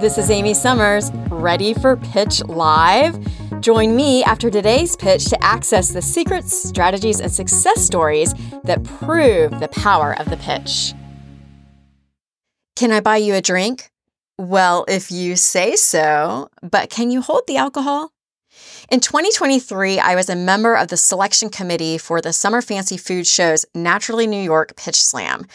This 0.00 0.16
is 0.16 0.30
Amy 0.30 0.54
Summers, 0.54 1.12
ready 1.28 1.74
for 1.74 1.94
Pitch 1.94 2.42
Live? 2.44 3.18
Join 3.60 3.94
me 3.94 4.24
after 4.24 4.50
today's 4.50 4.96
pitch 4.96 5.26
to 5.26 5.44
access 5.44 5.90
the 5.90 6.00
secrets, 6.00 6.56
strategies, 6.56 7.20
and 7.20 7.30
success 7.30 7.84
stories 7.84 8.32
that 8.64 8.82
prove 8.82 9.60
the 9.60 9.68
power 9.68 10.18
of 10.18 10.30
the 10.30 10.38
pitch. 10.38 10.94
Can 12.76 12.92
I 12.92 13.00
buy 13.00 13.18
you 13.18 13.34
a 13.34 13.42
drink? 13.42 13.90
Well, 14.38 14.86
if 14.88 15.10
you 15.10 15.36
say 15.36 15.76
so, 15.76 16.48
but 16.62 16.88
can 16.88 17.10
you 17.10 17.20
hold 17.20 17.42
the 17.46 17.58
alcohol? 17.58 18.10
In 18.90 19.00
2023, 19.00 19.98
I 19.98 20.14
was 20.14 20.28
a 20.28 20.36
member 20.36 20.74
of 20.74 20.88
the 20.88 20.96
selection 20.96 21.48
committee 21.48 21.98
for 21.98 22.20
the 22.20 22.32
Summer 22.32 22.60
Fancy 22.60 22.96
Food 22.96 23.26
Show's 23.26 23.64
Naturally 23.74 24.26
New 24.26 24.42
York 24.42 24.76
Pitch 24.76 25.00
Slam. 25.00 25.46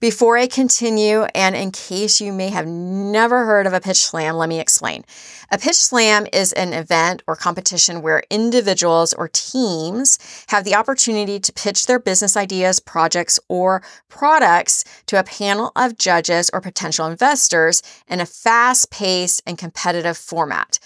Before 0.00 0.38
I 0.38 0.46
continue, 0.46 1.24
and 1.34 1.56
in 1.56 1.72
case 1.72 2.20
you 2.20 2.32
may 2.32 2.50
have 2.50 2.68
never 2.68 3.44
heard 3.44 3.66
of 3.66 3.72
a 3.72 3.80
pitch 3.80 3.98
slam, 3.98 4.36
let 4.36 4.48
me 4.48 4.60
explain. 4.60 5.04
A 5.50 5.58
pitch 5.58 5.74
slam 5.74 6.24
is 6.32 6.52
an 6.52 6.72
event 6.72 7.24
or 7.26 7.34
competition 7.34 8.00
where 8.00 8.22
individuals 8.30 9.12
or 9.12 9.26
teams 9.26 10.16
have 10.50 10.62
the 10.62 10.76
opportunity 10.76 11.40
to 11.40 11.52
pitch 11.52 11.86
their 11.86 11.98
business 11.98 12.36
ideas, 12.36 12.78
projects, 12.78 13.40
or 13.48 13.82
products 14.08 14.84
to 15.06 15.18
a 15.18 15.24
panel 15.24 15.72
of 15.74 15.98
judges 15.98 16.48
or 16.52 16.60
potential 16.60 17.06
investors 17.06 17.82
in 18.06 18.20
a 18.20 18.26
fast 18.26 18.92
paced 18.92 19.42
and 19.48 19.58
competitive 19.58 20.16
format. 20.16 20.78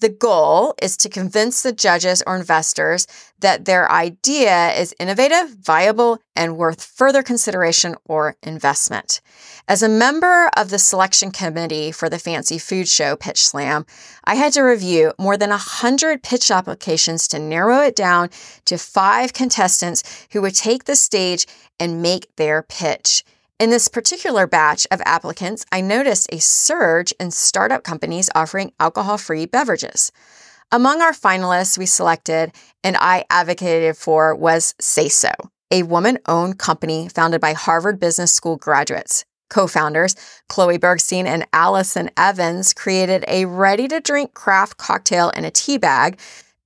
The 0.00 0.08
goal 0.08 0.74
is 0.80 0.96
to 0.98 1.08
convince 1.08 1.62
the 1.62 1.72
judges 1.72 2.22
or 2.24 2.36
investors 2.36 3.08
that 3.40 3.64
their 3.64 3.90
idea 3.90 4.72
is 4.74 4.94
innovative, 5.00 5.56
viable, 5.60 6.18
and 6.36 6.56
worth 6.56 6.84
further 6.84 7.20
consideration 7.24 7.96
or 8.04 8.36
investment. 8.44 9.20
As 9.66 9.82
a 9.82 9.88
member 9.88 10.50
of 10.56 10.70
the 10.70 10.78
selection 10.78 11.32
committee 11.32 11.90
for 11.90 12.08
the 12.08 12.20
Fancy 12.20 12.58
Food 12.58 12.86
Show 12.86 13.16
Pitch 13.16 13.44
Slam, 13.44 13.86
I 14.22 14.36
had 14.36 14.52
to 14.52 14.62
review 14.62 15.14
more 15.18 15.36
than 15.36 15.50
100 15.50 16.22
pitch 16.22 16.52
applications 16.52 17.26
to 17.28 17.40
narrow 17.40 17.80
it 17.80 17.96
down 17.96 18.30
to 18.66 18.78
five 18.78 19.32
contestants 19.32 20.28
who 20.30 20.42
would 20.42 20.54
take 20.54 20.84
the 20.84 20.94
stage 20.94 21.44
and 21.80 22.00
make 22.00 22.34
their 22.36 22.62
pitch. 22.62 23.24
In 23.58 23.70
this 23.70 23.88
particular 23.88 24.46
batch 24.46 24.86
of 24.92 25.02
applicants, 25.04 25.66
I 25.72 25.80
noticed 25.80 26.32
a 26.32 26.38
surge 26.40 27.10
in 27.18 27.32
startup 27.32 27.82
companies 27.82 28.30
offering 28.32 28.70
alcohol 28.78 29.18
free 29.18 29.46
beverages. 29.46 30.12
Among 30.70 31.02
our 31.02 31.10
finalists 31.10 31.76
we 31.76 31.84
selected 31.84 32.52
and 32.84 32.96
I 33.00 33.24
advocated 33.30 33.96
for 33.96 34.32
was 34.32 34.74
Sayso, 34.80 35.32
a 35.72 35.82
woman 35.82 36.18
owned 36.26 36.60
company 36.60 37.08
founded 37.08 37.40
by 37.40 37.52
Harvard 37.52 37.98
Business 37.98 38.32
School 38.32 38.56
graduates. 38.56 39.24
Co 39.50 39.66
founders, 39.66 40.14
Chloe 40.48 40.78
Bergstein 40.78 41.24
and 41.24 41.44
Allison 41.52 42.10
Evans, 42.16 42.72
created 42.72 43.24
a 43.26 43.46
ready 43.46 43.88
to 43.88 43.98
drink 43.98 44.34
craft 44.34 44.76
cocktail 44.76 45.30
in 45.30 45.44
a 45.44 45.50
tea 45.50 45.78
bag 45.78 46.20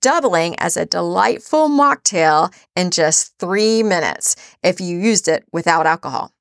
doubling 0.00 0.58
as 0.58 0.78
a 0.78 0.86
delightful 0.86 1.68
mocktail 1.68 2.50
in 2.74 2.90
just 2.90 3.36
three 3.38 3.82
minutes 3.82 4.36
if 4.62 4.80
you 4.80 4.96
used 4.96 5.28
it 5.28 5.44
without 5.52 5.84
alcohol. 5.84 6.32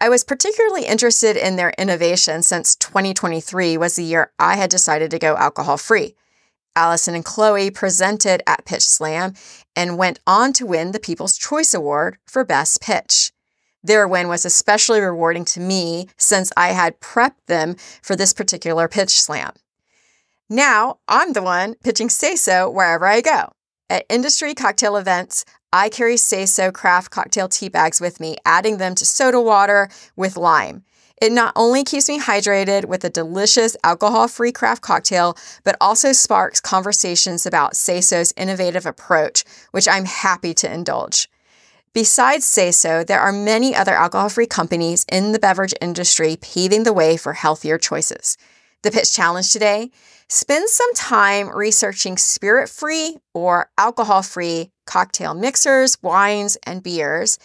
I 0.00 0.08
was 0.08 0.24
particularly 0.24 0.86
interested 0.86 1.36
in 1.36 1.56
their 1.56 1.72
innovation 1.78 2.42
since 2.42 2.76
2023 2.76 3.76
was 3.76 3.96
the 3.96 4.04
year 4.04 4.32
I 4.38 4.56
had 4.56 4.70
decided 4.70 5.10
to 5.12 5.18
go 5.18 5.36
alcohol 5.36 5.76
free. 5.76 6.14
Allison 6.76 7.14
and 7.14 7.24
Chloe 7.24 7.70
presented 7.70 8.42
at 8.46 8.64
Pitch 8.64 8.84
Slam 8.84 9.34
and 9.76 9.96
went 9.96 10.18
on 10.26 10.52
to 10.54 10.66
win 10.66 10.90
the 10.90 10.98
People's 10.98 11.38
Choice 11.38 11.72
Award 11.72 12.18
for 12.26 12.44
Best 12.44 12.80
Pitch. 12.80 13.32
Their 13.84 14.08
win 14.08 14.28
was 14.28 14.46
especially 14.46 15.00
rewarding 15.00 15.44
to 15.46 15.60
me 15.60 16.08
since 16.16 16.50
I 16.56 16.68
had 16.68 17.00
prepped 17.00 17.46
them 17.46 17.76
for 18.02 18.16
this 18.16 18.32
particular 18.32 18.88
pitch 18.88 19.20
slam. 19.20 19.52
Now 20.48 20.98
I'm 21.06 21.34
the 21.34 21.42
one 21.42 21.74
pitching 21.84 22.08
Sayso 22.08 22.72
wherever 22.72 23.06
I 23.06 23.20
go. 23.20 23.52
At 23.90 24.06
industry 24.08 24.54
cocktail 24.54 24.96
events, 24.96 25.44
I 25.74 25.88
carry 25.88 26.14
Sayso 26.14 26.72
craft 26.72 27.10
cocktail 27.10 27.48
tea 27.48 27.68
bags 27.68 28.00
with 28.00 28.20
me, 28.20 28.36
adding 28.44 28.76
them 28.76 28.94
to 28.94 29.04
soda 29.04 29.40
water 29.40 29.88
with 30.14 30.36
lime. 30.36 30.84
It 31.20 31.32
not 31.32 31.52
only 31.56 31.82
keeps 31.82 32.08
me 32.08 32.20
hydrated 32.20 32.84
with 32.84 33.02
a 33.02 33.10
delicious 33.10 33.76
alcohol 33.82 34.28
free 34.28 34.52
craft 34.52 34.82
cocktail, 34.82 35.36
but 35.64 35.76
also 35.80 36.12
sparks 36.12 36.60
conversations 36.60 37.44
about 37.44 37.72
Sayso's 37.72 38.32
innovative 38.36 38.86
approach, 38.86 39.42
which 39.72 39.88
I'm 39.88 40.04
happy 40.04 40.54
to 40.54 40.72
indulge. 40.72 41.28
Besides 41.92 42.44
Sayso, 42.44 43.04
there 43.04 43.20
are 43.20 43.32
many 43.32 43.74
other 43.74 43.94
alcohol 43.94 44.28
free 44.28 44.46
companies 44.46 45.04
in 45.10 45.32
the 45.32 45.40
beverage 45.40 45.74
industry 45.80 46.36
paving 46.40 46.84
the 46.84 46.92
way 46.92 47.16
for 47.16 47.32
healthier 47.32 47.78
choices. 47.78 48.38
The 48.82 48.92
pitch 48.92 49.12
challenge 49.12 49.52
today 49.52 49.90
spend 50.28 50.68
some 50.68 50.94
time 50.94 51.48
researching 51.48 52.16
spirit 52.16 52.68
free 52.68 53.18
or 53.32 53.70
alcohol 53.76 54.22
free 54.22 54.70
cocktail 54.86 55.34
mixers, 55.34 55.96
wines, 56.02 56.56
and 56.64 56.82
beers, 56.82 57.38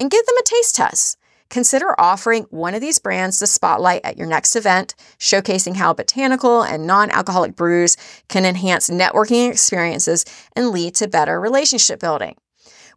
and 0.00 0.10
give 0.10 0.24
them 0.26 0.36
a 0.38 0.42
taste 0.42 0.74
test. 0.74 1.18
Consider 1.50 1.98
offering 2.00 2.46
one 2.50 2.74
of 2.74 2.80
these 2.80 2.98
brands 2.98 3.38
the 3.38 3.46
spotlight 3.46 4.00
at 4.04 4.16
your 4.16 4.26
next 4.26 4.56
event, 4.56 4.94
showcasing 5.18 5.76
how 5.76 5.92
botanical 5.92 6.62
and 6.62 6.86
non 6.86 7.10
alcoholic 7.10 7.54
brews 7.54 7.96
can 8.28 8.44
enhance 8.44 8.90
networking 8.90 9.50
experiences 9.50 10.24
and 10.56 10.70
lead 10.70 10.94
to 10.96 11.06
better 11.06 11.40
relationship 11.40 12.00
building. 12.00 12.34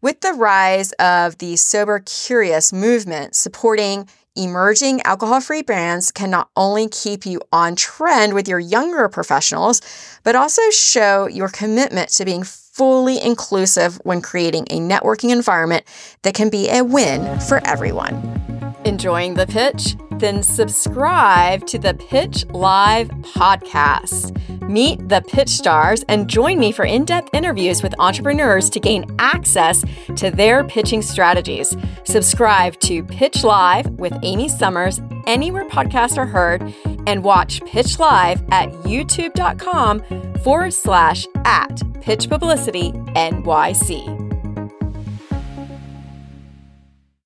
With 0.01 0.21
the 0.21 0.33
rise 0.33 0.91
of 0.93 1.37
the 1.39 1.55
sober 1.55 1.99
curious 1.99 2.71
movement 2.71 3.35
supporting 3.35 4.07
emerging 4.35 5.01
alcohol 5.01 5.41
free 5.41 5.63
brands 5.63 6.11
can 6.11 6.29
not 6.29 6.49
only 6.55 6.87
keep 6.87 7.25
you 7.25 7.41
on 7.51 7.75
trend 7.75 8.33
with 8.33 8.47
your 8.47 8.59
younger 8.59 9.09
professionals, 9.09 9.81
but 10.23 10.35
also 10.35 10.61
show 10.69 11.27
your 11.27 11.49
commitment 11.49 12.09
to 12.09 12.25
being 12.25 12.43
fully 12.77 13.19
inclusive 13.19 13.99
when 14.03 14.21
creating 14.21 14.67
a 14.69 14.79
networking 14.79 15.31
environment 15.31 15.83
that 16.21 16.35
can 16.35 16.49
be 16.49 16.69
a 16.69 16.83
win 16.83 17.39
for 17.41 17.59
everyone. 17.65 18.15
Enjoying 18.85 19.33
the 19.33 19.47
pitch? 19.47 19.95
Then 20.19 20.43
subscribe 20.43 21.65
to 21.67 21.79
the 21.79 21.93
Pitch 21.95 22.45
Live 22.47 23.09
podcast. 23.09 24.33
Meet 24.67 25.09
the 25.09 25.21
pitch 25.21 25.49
stars 25.49 26.03
and 26.07 26.27
join 26.27 26.59
me 26.59 26.71
for 26.71 26.85
in 26.85 27.05
depth 27.05 27.29
interviews 27.33 27.81
with 27.81 27.93
entrepreneurs 27.99 28.69
to 28.71 28.79
gain 28.79 29.05
access 29.19 29.83
to 30.15 30.29
their 30.29 30.63
pitching 30.63 31.01
strategies. 31.01 31.75
Subscribe 32.03 32.79
to 32.81 33.03
Pitch 33.03 33.43
Live 33.43 33.87
with 33.91 34.13
Amy 34.23 34.49
Summers 34.49 35.01
anywhere 35.25 35.67
podcasts 35.67 36.17
are 36.17 36.25
heard 36.25 36.73
and 37.07 37.23
watch 37.23 37.61
Pitch 37.65 37.97
Live 37.97 38.43
at 38.51 38.71
youtube.com 38.83 40.01
forward 40.43 40.73
slash 40.73 41.25
at 41.45 41.81
Pitch 42.01 42.29
Publicity 42.29 42.91
NYC. 42.91 44.26